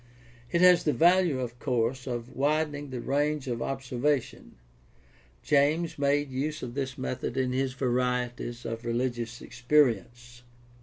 [0.51, 4.55] It has the value, of course, of widening the range of observation.
[5.43, 10.41] James made use of this method in his Varieties of Religious Experience.